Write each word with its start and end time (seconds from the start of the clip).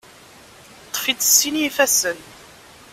Ṭṭef-itt 0.87 1.27
s 1.29 1.33
sin 1.37 1.55
ifassen. 1.67 2.19